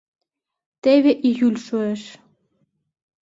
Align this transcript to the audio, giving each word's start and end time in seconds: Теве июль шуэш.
Теве 0.83 1.11
июль 1.27 1.59
шуэш. 1.65 2.01